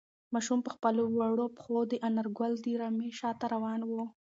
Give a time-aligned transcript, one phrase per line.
[0.33, 3.91] ماشوم په خپلو وړو پښو د انارګل د رمې شاته روان و.